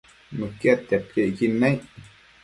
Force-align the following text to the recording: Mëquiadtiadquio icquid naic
Mëquiadtiadquio 0.37 1.25
icquid 1.31 1.51
naic 1.63 1.79